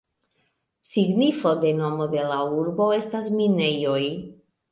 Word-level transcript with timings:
Signifo 0.91 1.51
de 1.65 1.73
nomo 1.81 2.07
de 2.15 2.25
la 2.31 2.39
urbo 2.55 2.89
estas 2.97 3.31
"minejoj". 3.43 4.03